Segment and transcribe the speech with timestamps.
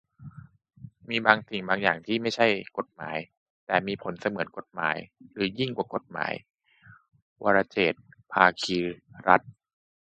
[1.09, 3.17] "มีบางสิ่งบางอย่างที่ไม่ใช่กฎหมาย
[3.65, 4.95] แต่มีผลเสมือนเป็นกฎหมาย
[5.31, 6.33] หรือยิ่งกว่ากฎหมาย"-
[7.43, 8.03] วรเจตน์
[8.33, 8.77] ภาคี
[9.27, 9.51] รัตน์